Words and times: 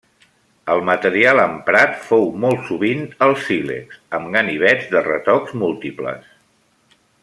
El 0.75 0.79
material 0.87 1.41
emprat 1.43 1.93
fou 2.07 2.25
molt 2.45 2.65
sovint 2.71 3.05
el 3.27 3.37
sílex, 3.45 4.03
amb 4.21 4.35
ganivets 4.39 4.91
de 4.97 5.05
retocs 5.13 5.59
múltiples. 5.65 6.31